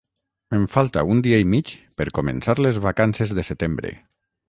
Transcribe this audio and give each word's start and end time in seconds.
Em 0.59 0.63
falta 0.75 1.03
un 1.17 1.21
dia 1.27 1.41
i 1.45 1.47
mig 1.53 1.75
per 2.01 2.09
començar 2.19 2.59
les 2.67 2.83
vacances 2.89 3.39
de 3.41 3.49
setembre 3.55 3.97